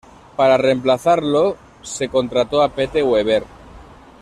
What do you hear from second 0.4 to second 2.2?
reemplazarlo, se